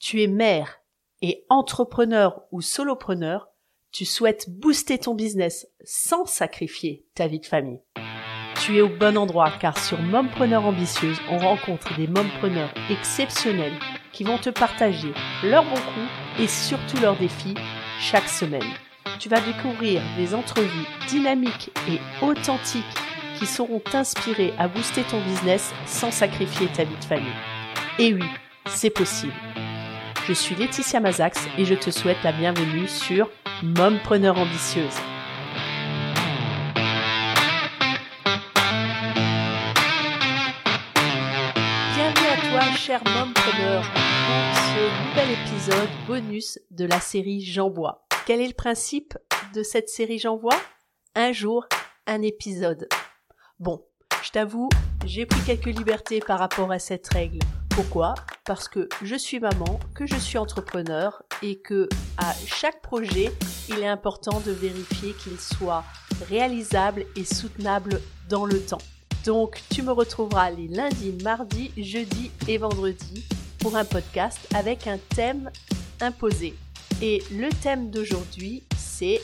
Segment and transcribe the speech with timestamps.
[0.00, 0.80] Tu es mère
[1.20, 3.48] et entrepreneur ou solopreneur,
[3.92, 7.82] tu souhaites booster ton business sans sacrifier ta vie de famille.
[8.62, 13.78] Tu es au bon endroit car sur Mompreneur Ambitieuse, on rencontre des mompreneurs exceptionnels
[14.12, 15.12] qui vont te partager
[15.44, 17.54] leurs bons coups et surtout leurs défis
[18.00, 18.72] chaque semaine.
[19.18, 22.84] Tu vas découvrir des entrevues dynamiques et authentiques
[23.38, 27.28] qui sauront t'inspirer à booster ton business sans sacrifier ta vie de famille.
[27.98, 28.24] Et oui,
[28.66, 29.34] c'est possible.
[30.26, 33.30] Je suis Laetitia Mazax et je te souhaite la bienvenue sur
[33.62, 34.94] Mompreneur Ambitieuse.
[41.94, 48.06] Bienvenue à toi, cher Mompreneur, pour ce nouvel épisode bonus de la série J'envoie.
[48.26, 49.16] Quel est le principe
[49.54, 50.60] de cette série J'envoie
[51.14, 51.66] Un jour,
[52.06, 52.88] un épisode.
[53.58, 53.84] Bon,
[54.22, 54.68] je t'avoue,
[55.06, 57.38] j'ai pris quelques libertés par rapport à cette règle.
[57.82, 58.14] Pourquoi?
[58.44, 63.32] Parce que je suis maman, que je suis entrepreneur et que à chaque projet,
[63.70, 65.82] il est important de vérifier qu'il soit
[66.28, 68.82] réalisable et soutenable dans le temps.
[69.24, 73.26] Donc, tu me retrouveras les lundis, mardis, jeudis et vendredis
[73.60, 75.50] pour un podcast avec un thème
[76.02, 76.54] imposé.
[77.00, 79.22] Et le thème d'aujourd'hui, c'est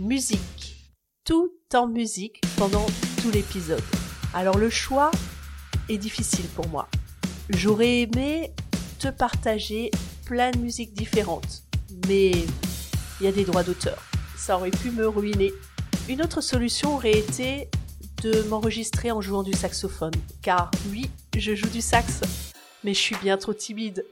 [0.00, 0.90] musique.
[1.24, 2.86] Tout en musique pendant
[3.22, 3.84] tout l'épisode.
[4.34, 5.12] Alors le choix
[5.88, 6.88] est difficile pour moi.
[7.50, 8.52] J'aurais aimé
[8.98, 9.90] te partager
[10.24, 11.64] plein de musiques différentes,
[12.06, 14.00] mais il y a des droits d'auteur.
[14.36, 15.52] Ça aurait pu me ruiner.
[16.08, 17.68] Une autre solution aurait été
[18.22, 22.20] de m'enregistrer en jouant du saxophone, car oui, je joue du sax,
[22.84, 24.06] mais je suis bien trop timide.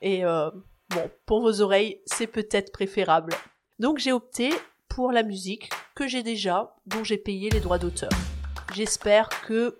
[0.00, 0.50] Et euh,
[0.88, 3.34] bon, pour vos oreilles, c'est peut-être préférable.
[3.78, 4.50] Donc j'ai opté
[4.88, 8.10] pour la musique que j'ai déjà, dont j'ai payé les droits d'auteur.
[8.74, 9.78] J'espère que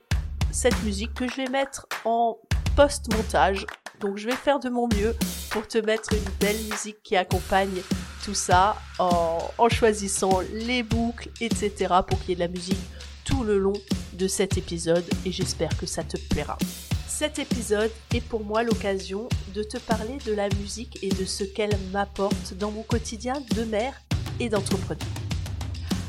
[0.53, 2.39] cette musique que je vais mettre en
[2.77, 3.67] post-montage,
[4.01, 5.15] donc je vais faire de mon mieux
[5.51, 7.83] pour te mettre une belle musique qui accompagne
[8.25, 11.95] tout ça en, choisissant les boucles, etc.
[12.07, 12.81] pour qu'il y ait de la musique
[13.25, 13.75] tout le long
[14.15, 16.59] de cet épisode et j'espère que ça te plaira.
[17.07, 21.45] Cet épisode est pour moi l'occasion de te parler de la musique et de ce
[21.45, 24.01] qu'elle m'apporte dans mon quotidien de mère
[24.39, 25.07] et d'entrepreneur.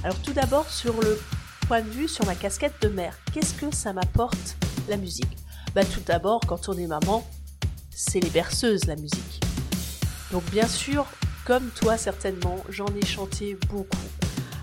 [0.03, 1.19] Alors tout d'abord sur le
[1.67, 4.57] point de vue, sur ma casquette de mère, qu'est-ce que ça m'apporte
[4.87, 5.40] la musique?
[5.73, 7.25] Bah tout d'abord quand on est maman,
[7.89, 9.41] c'est les berceuses la musique.
[10.31, 11.05] Donc bien sûr,
[11.45, 13.97] comme toi certainement, j'en ai chanté beaucoup.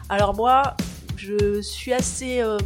[0.09, 0.77] Alors moi,
[1.17, 2.41] je suis assez...
[2.41, 2.59] Euh,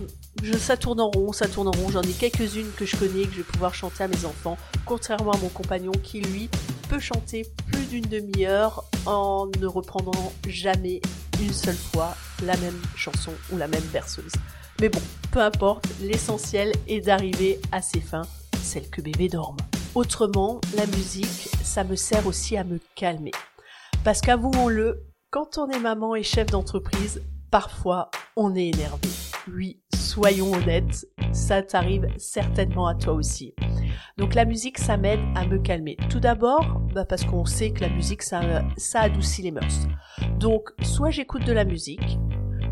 [0.43, 1.91] je, ça tourne en rond, ça tourne en rond.
[1.91, 4.57] J'en ai quelques-unes que je connais, que je vais pouvoir chanter à mes enfants.
[4.87, 6.49] Contrairement à mon compagnon qui, lui,
[6.89, 11.01] peut chanter plus d'une demi-heure en ne reprenant jamais
[11.41, 14.33] une seule fois la même chanson ou la même berceuse.
[14.83, 15.01] Mais bon,
[15.31, 18.27] peu importe, l'essentiel est d'arriver à ses fins,
[18.61, 19.57] celle que bébé dorme.
[19.95, 23.31] Autrement, la musique, ça me sert aussi à me calmer.
[24.03, 27.23] Parce qu'avouons-le, quand on est maman et chef d'entreprise,
[27.53, 29.09] parfois on est énervé.
[29.55, 33.55] Oui, soyons honnêtes, ça t'arrive certainement à toi aussi.
[34.19, 35.97] Donc la musique, ça m'aide à me calmer.
[36.11, 39.87] Tout d'abord, bah parce qu'on sait que la musique, ça adoucit les mœurs.
[40.41, 42.19] Donc, soit j'écoute de la musique,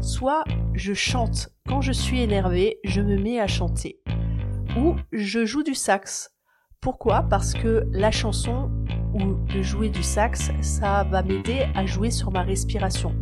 [0.00, 0.44] soit
[0.74, 1.48] je chante.
[1.68, 4.00] Quand je suis énervée, je me mets à chanter.
[4.76, 6.30] Ou je joue du sax.
[6.80, 7.22] Pourquoi?
[7.24, 8.70] Parce que la chanson
[9.12, 13.14] ou de jouer du sax, ça va m'aider à jouer sur ma respiration.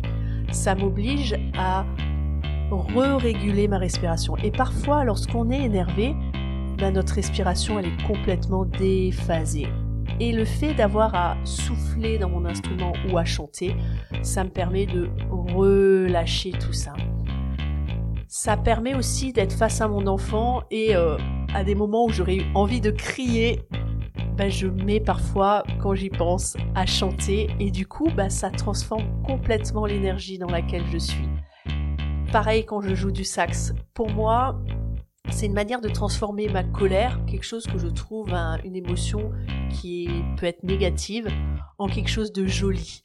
[0.51, 1.85] Ça m'oblige à
[2.71, 4.37] re-réguler ma respiration.
[4.37, 6.15] Et parfois, lorsqu'on est énervé,
[6.77, 9.67] ben, notre respiration elle est complètement déphasée.
[10.19, 13.75] Et le fait d'avoir à souffler dans mon instrument ou à chanter,
[14.21, 16.93] ça me permet de relâcher tout ça.
[18.27, 21.17] Ça permet aussi d'être face à mon enfant et euh,
[21.53, 23.61] à des moments où j'aurais eu envie de crier,
[24.37, 29.05] ben, je mets parfois, quand j'y pense, à chanter et du coup, ben, ça transforme
[29.23, 31.27] complètement l'énergie dans laquelle je suis.
[32.31, 33.73] Pareil quand je joue du sax.
[33.93, 34.61] Pour moi,
[35.29, 39.31] c'est une manière de transformer ma colère, quelque chose que je trouve une émotion
[39.69, 41.27] qui peut être négative,
[41.77, 43.01] en quelque chose de joli.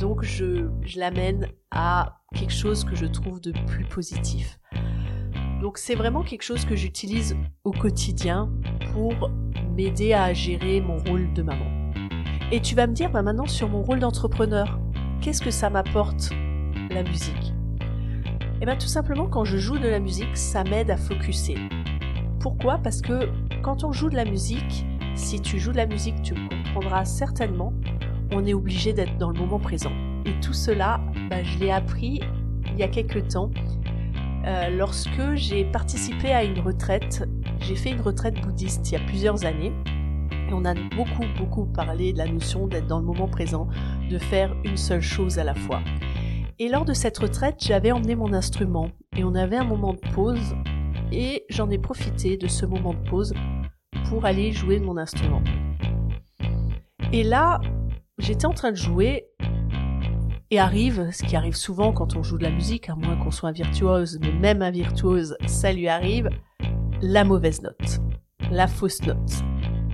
[0.00, 4.58] Donc je, l'amène à quelque chose que je trouve de plus positif.
[5.60, 8.50] Donc c'est vraiment quelque chose que j'utilise au quotidien
[8.92, 9.30] pour
[9.74, 11.90] m'aider à gérer mon rôle de maman.
[12.52, 14.78] Et tu vas me dire bah maintenant sur mon rôle d'entrepreneur,
[15.20, 16.30] qu'est-ce que ça m'apporte
[16.90, 17.55] la musique?
[18.56, 21.56] Et eh bien tout simplement quand je joue de la musique, ça m'aide à focuser.
[22.40, 22.78] Pourquoi?
[22.78, 23.28] Parce que
[23.60, 27.74] quand on joue de la musique, si tu joues de la musique, tu comprendras certainement,
[28.32, 29.92] on est obligé d'être dans le moment présent.
[30.24, 32.22] Et tout cela, bah, je l'ai appris
[32.72, 33.50] il y a quelques temps.
[34.46, 37.28] Euh, lorsque j'ai participé à une retraite,
[37.60, 39.74] j'ai fait une retraite bouddhiste il y a plusieurs années.
[40.48, 43.68] Et on a beaucoup, beaucoup parlé de la notion d'être dans le moment présent,
[44.08, 45.82] de faire une seule chose à la fois.
[46.58, 50.00] Et lors de cette retraite, j'avais emmené mon instrument et on avait un moment de
[50.14, 50.56] pause
[51.12, 53.34] et j'en ai profité de ce moment de pause
[54.08, 55.42] pour aller jouer de mon instrument.
[57.12, 57.60] Et là,
[58.16, 59.26] j'étais en train de jouer
[60.50, 63.30] et arrive, ce qui arrive souvent quand on joue de la musique, à moins qu'on
[63.30, 66.30] soit virtuose, mais même un virtuose, ça lui arrive,
[67.02, 68.00] la mauvaise note,
[68.50, 69.42] la fausse note.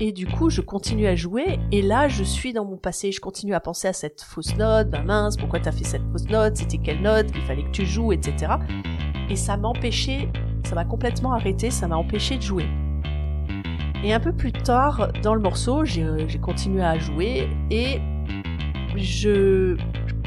[0.05, 3.21] Et du coup, je continue à jouer, et là, je suis dans mon passé, je
[3.21, 6.57] continue à penser à cette fausse note, ben mince, pourquoi t'as fait cette fausse note,
[6.57, 8.55] c'était quelle note, qu'il fallait que tu joues, etc.
[9.31, 10.29] Et ça m'a empêché,
[10.65, 12.67] ça m'a complètement arrêté, ça m'a empêché de jouer.
[14.03, 18.01] Et un peu plus tard, dans le morceau, j'ai continué à jouer, et
[18.97, 19.77] je,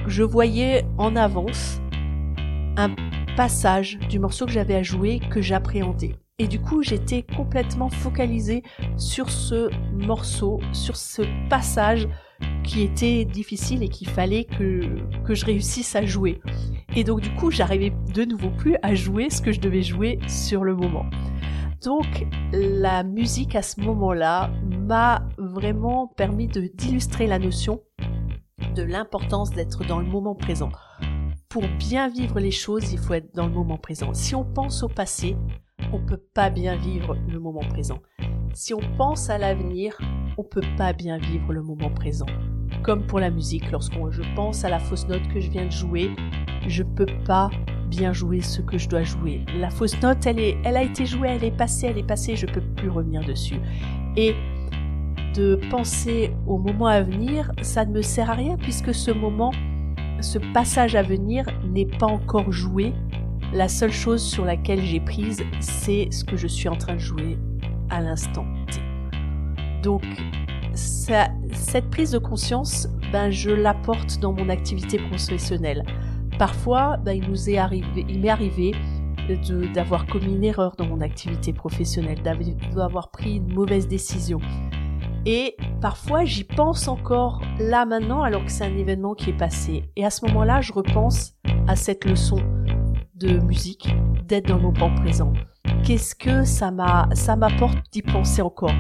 [0.08, 1.82] je voyais en avance
[2.78, 2.96] un
[3.36, 6.16] passage du morceau que j'avais à jouer que j'appréhendais.
[6.38, 8.62] Et du coup, j'étais complètement focalisée
[8.98, 12.10] sur ce morceau, sur ce passage
[12.66, 14.82] qui était difficile et qu'il fallait que,
[15.30, 16.42] je réussisse à jouer.
[16.94, 20.20] Et donc du coup, j'arrivais de nouveau plus à jouer ce que je devais jouer
[20.28, 21.06] sur le moment.
[21.86, 27.82] Donc la musique à ce moment-là m'a vraiment permis de d'illustrer la notion
[28.76, 30.70] de l'importance d'être dans le moment présent.
[31.48, 34.14] Pour bien vivre les choses, il faut être dans le moment présent.
[34.14, 35.38] Si on pense au passé,
[35.94, 38.00] on peut pas bien vivre le moment présent.
[38.54, 40.00] Si on pense à l'avenir,
[40.38, 42.26] on peut pas bien vivre le moment présent.
[42.84, 45.72] Comme pour la musique, lorsque je pense à la fausse note que je viens de
[45.72, 46.12] jouer,
[46.68, 47.50] je peux pas
[47.90, 49.46] bien jouer ce que je dois jouer.
[49.58, 52.36] La fausse note, elle est, elle a été jouée, elle est passée, elle est passée,
[52.36, 53.60] je peux plus revenir dessus.
[54.16, 54.36] Et
[55.36, 59.52] de penser au moment à venir, ça ne me sert à rien puisque ce moment,
[60.22, 62.94] ce passage à venir n'est pas encore joué
[63.56, 67.00] la seule chose sur laquelle j'ai prise, c'est ce que je suis en train de
[67.00, 67.38] jouer
[67.90, 68.82] à l'instant T.
[69.82, 70.04] Donc,
[70.74, 75.84] cette prise de conscience, ben, je l'apporte dans mon activité professionnelle.
[76.38, 78.74] Parfois, ben, il nous arrivé, il m'est arrivé
[79.74, 82.22] d'avoir commis une erreur dans mon activité professionnelle,
[82.76, 84.40] d'avoir pris une mauvaise décision.
[85.26, 89.86] Et parfois, j'y pense encore là maintenant alors que c'est un événement qui est passé.
[89.96, 91.36] Et à ce moment-là, je repense
[91.68, 92.38] à cette leçon
[93.16, 93.96] de musique,
[94.28, 95.32] d'être dans le moment présent.
[95.84, 98.74] Qu'est-ce que ça m'a, ça m'apporte d'y penser encore?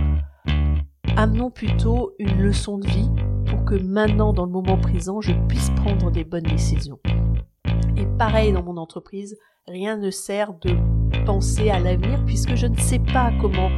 [1.15, 3.09] Amenons plutôt une leçon de vie
[3.45, 6.99] pour que maintenant, dans le moment présent, je puisse prendre des bonnes décisions.
[7.95, 9.37] Et pareil dans mon entreprise,
[9.67, 10.75] rien ne sert de
[11.25, 13.69] penser à l'avenir puisque je ne sais pas comment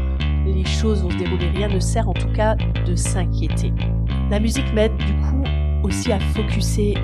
[0.45, 1.50] les choses vont se dérouler.
[1.50, 3.71] Rien ne sert en tout cas de s'inquiéter.
[4.31, 5.44] La musique m'aide du coup
[5.83, 6.95] aussi à focuser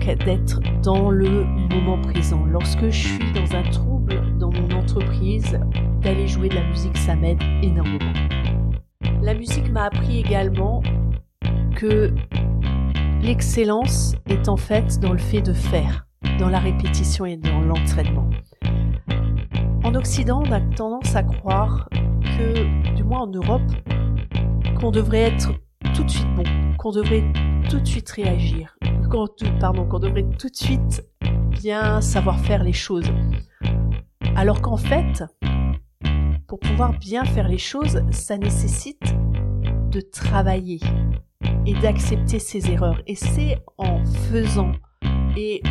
[0.00, 2.44] d'être dans le moment présent.
[2.46, 5.58] Lorsque je suis dans un trouble dans mon entreprise,
[6.00, 8.12] d'aller jouer de la musique, ça m'aide énormément.
[9.22, 10.82] La musique m'a appris également
[11.76, 12.12] que
[13.22, 16.06] l'excellence est en fait dans le fait de faire,
[16.38, 18.28] dans la répétition et dans l'entraînement.
[19.84, 21.88] En Occident, on a tendance à croire
[22.38, 23.62] que, du moins en Europe,
[24.80, 25.52] qu'on devrait être
[25.94, 26.44] tout de suite bon,
[26.78, 27.24] qu'on devrait
[27.68, 28.76] tout de suite réagir,
[29.12, 29.28] qu'on,
[29.60, 31.04] pardon, devrait tout de suite
[31.50, 33.12] bien savoir faire les choses.
[34.36, 35.22] Alors qu'en fait,
[36.48, 39.14] pour pouvoir bien faire les choses, ça nécessite
[39.90, 40.80] de travailler
[41.66, 43.02] et d'accepter ses erreurs.
[43.06, 44.72] Et c'est en faisant.
[45.36, 45.62] Et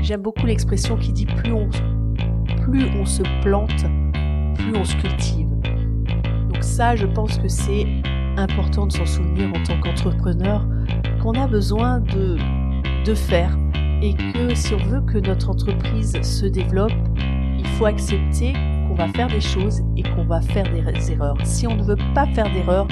[0.00, 1.68] j'aime beaucoup l'expression qui dit plus on,
[2.62, 3.84] plus on se plante,
[4.56, 5.48] plus on se cultive.
[6.52, 7.86] Donc ça, je pense que c'est
[8.36, 10.66] important de s'en souvenir en tant qu'entrepreneur
[11.22, 12.36] qu'on a besoin de,
[13.04, 13.56] de faire
[14.02, 16.92] et que si on veut que notre entreprise se développe,
[17.58, 18.52] il faut accepter
[18.86, 21.36] qu'on va faire des choses et qu'on va faire des erreurs.
[21.44, 22.86] Si on ne veut pas faire d'erreurs,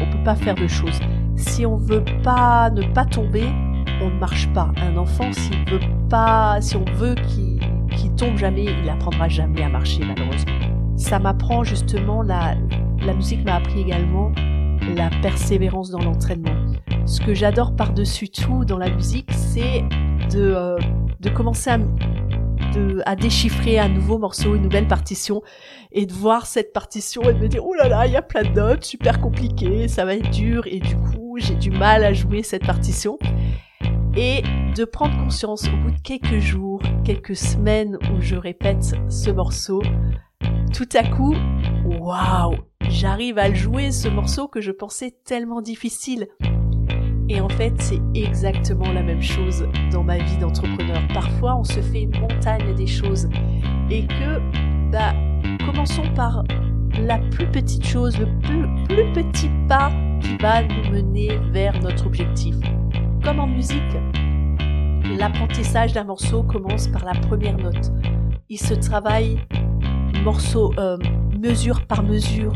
[0.00, 1.00] on ne peut pas faire de choses.
[1.36, 3.46] Si on veut pas ne pas tomber,
[4.02, 4.70] on ne marche pas.
[4.76, 9.62] Un enfant, s'il veut pas, si on veut qu'il qu tombe jamais, il apprendra jamais
[9.62, 10.52] à marcher malheureusement.
[10.96, 12.56] Ça m'apprend justement la,
[13.04, 14.32] la musique m'a appris également
[14.96, 16.54] la persévérance dans l'entraînement.
[17.08, 19.82] Ce que j'adore par-dessus tout dans la musique, c'est
[20.30, 20.78] de, euh,
[21.34, 21.78] commencer à,
[23.06, 25.40] à déchiffrer un nouveau morceau, une nouvelle partition,
[25.90, 28.20] et de voir cette partition et de me dire, oh là là, il y a
[28.20, 32.04] plein de notes, super compliqué, ça va être dur, et du coup, j'ai du mal
[32.04, 33.18] à jouer cette partition.
[34.14, 34.42] Et
[34.76, 39.80] de prendre conscience au bout de quelques jours, quelques semaines où je répète ce morceau,
[40.74, 41.34] tout à coup,
[41.86, 46.26] waouh, j'arrive à le jouer, ce morceau que je pensais tellement difficile.
[47.28, 51.00] Et en fait, c'est exactement la même chose dans ma vie d'entrepreneur.
[51.12, 53.28] Parfois, on se fait une montagne des choses
[53.90, 54.40] et que,
[54.90, 55.12] bah,
[55.66, 56.42] commençons par
[56.98, 62.56] la plus petite chose, le plus, petit pas qui va nous mener vers notre objectif.
[63.22, 63.82] Comme en musique,
[65.18, 67.92] l'apprentissage d'un morceau commence par la première note.
[68.48, 69.38] Il se travaille
[70.24, 70.96] morceau, euh,
[71.38, 72.52] mesure par mesure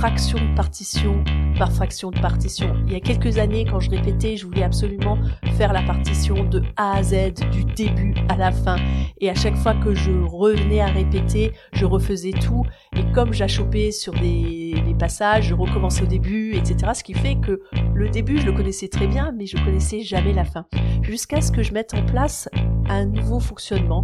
[0.00, 1.22] fraction de partition
[1.58, 2.74] par fraction de partition.
[2.86, 5.18] Il y a quelques années, quand je répétais, je voulais absolument
[5.58, 8.76] faire la partition de A à Z, du début à la fin.
[9.20, 12.64] Et à chaque fois que je revenais à répéter, je refaisais tout.
[12.96, 16.92] Et comme j'achoppais sur des, des passages, je recommençais au début, etc.
[16.94, 17.60] Ce qui fait que
[17.92, 20.64] le début, je le connaissais très bien, mais je connaissais jamais la fin.
[21.02, 22.48] Jusqu'à ce que je mette en place
[22.88, 24.02] un nouveau fonctionnement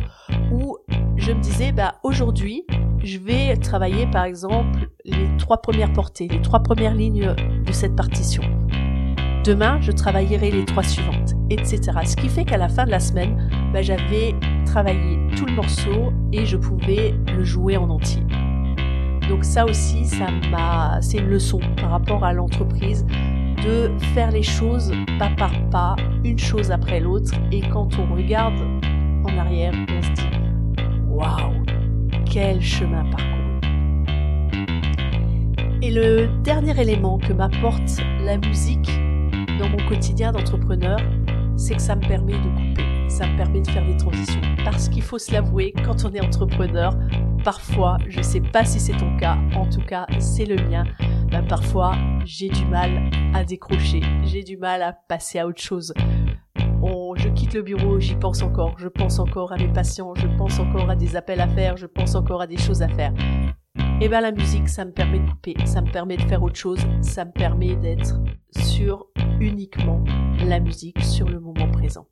[0.53, 0.77] où
[1.17, 2.67] je me disais, bah, aujourd'hui,
[3.07, 7.35] je vais travailler par exemple les trois premières portées, les trois premières lignes
[7.65, 8.43] de cette partition.
[9.45, 11.93] Demain, je travaillerai les trois suivantes, etc.
[12.05, 14.35] Ce qui fait qu'à la fin de la semaine, bah, j'avais
[14.65, 18.23] travaillé tout le morceau et je pouvais le jouer en entier.
[19.29, 23.07] Donc ça aussi, ça m'a, c'est une leçon par rapport à l'entreprise
[23.65, 25.95] de faire les choses pas par pas,
[26.25, 27.33] une chose après l'autre.
[27.53, 28.59] Et quand on regarde
[29.25, 30.29] en arrière, on se dit
[31.09, 31.76] waouh,
[32.31, 33.37] quel chemin parcouru.
[35.83, 38.91] Et le dernier élément que m'apporte la musique
[39.59, 40.99] dans mon quotidien d'entrepreneur,
[41.57, 44.41] c'est que ça me permet de couper, ça me permet de faire des transitions.
[44.65, 46.93] Parce qu'il faut se l'avouer, quand on est entrepreneur,
[47.45, 50.85] parfois, je ne sais pas si c'est ton cas, en tout cas c'est le mien,
[51.31, 55.95] ben, parfois j'ai du mal à décrocher, j'ai du mal à passer à autre chose.
[57.55, 60.97] Le bureau, j'y pense encore, je pense encore à mes patients, je pense encore à
[60.97, 63.13] des appels à faire, je pense encore à des choses à faire.
[63.99, 66.43] Et eh bien la musique, ça me permet de couper, ça me permet de faire
[66.43, 68.21] autre chose, ça me permet d'être
[68.59, 69.07] sur
[69.41, 70.05] uniquement
[70.45, 72.07] la musique, sur le moment présent.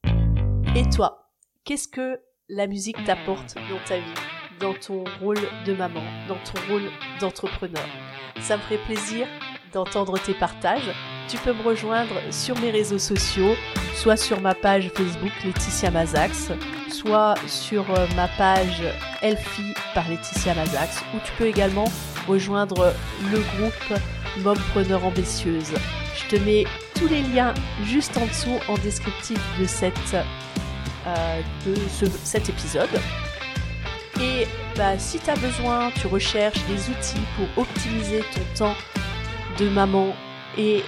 [0.76, 1.30] Et toi,
[1.64, 4.14] qu'est-ce que la musique t'apporte dans ta vie,
[4.60, 7.86] dans ton rôle de maman, dans ton rôle d'entrepreneur?
[8.40, 9.26] Ça me ferait plaisir
[9.74, 10.90] d'entendre tes partages.
[11.28, 13.54] Tu peux me rejoindre sur mes réseaux sociaux,
[13.94, 16.50] soit sur ma page Facebook Laetitia Mazax,
[16.88, 18.82] soit sur euh, ma page
[19.20, 21.90] Elfie par Laetitia Mazax, ou tu peux également
[22.26, 22.94] rejoindre
[23.30, 24.00] le groupe
[24.38, 25.72] Mompreneur Ambitieuse.
[26.16, 26.64] Je te mets
[26.94, 27.52] tous les liens
[27.84, 30.16] juste en dessous en descriptif de, cette,
[31.06, 31.42] euh,
[32.22, 33.00] cet épisode.
[34.20, 38.76] Et bah, si tu as besoin, tu recherches des outils pour optimiser ton temps
[39.58, 40.14] de maman
[40.56, 40.82] et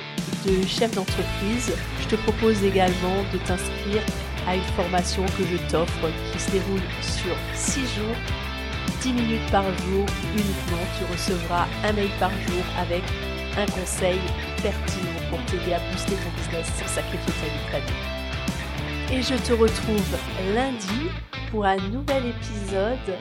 [0.47, 4.03] de chef d'entreprise, je te propose également de t'inscrire
[4.47, 8.17] à une formation que je t'offre qui se déroule sur 6 jours,
[9.03, 10.85] 10 minutes par jour uniquement.
[10.99, 13.03] Tu recevras un mail par jour avec
[13.59, 14.21] un conseil
[14.63, 18.17] pertinent pour t'aider à booster ton business sans sacrifier ta vie de famille.
[19.13, 20.17] Et je te retrouve
[20.55, 21.11] lundi
[21.51, 23.17] pour un nouvel épisode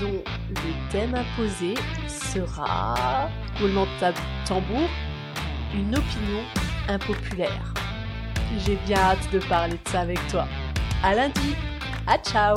[0.00, 1.74] dont le thème imposé
[2.08, 3.28] sera,
[3.60, 4.12] roulement de
[4.46, 4.88] tambour,
[5.74, 6.42] une opinion
[6.88, 7.74] impopulaire.
[8.58, 10.46] J'ai bien hâte de parler de ça avec toi.
[11.02, 11.54] À lundi.
[12.06, 12.56] À ciao